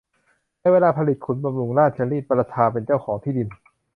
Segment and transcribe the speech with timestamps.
[0.59, 3.47] ในเวลาผลิตขุนบำรุงราชรีดประชาเป็นเจ้าของที่ดิน